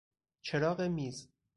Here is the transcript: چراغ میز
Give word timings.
چراغ 0.41 0.81
میز 0.81 1.27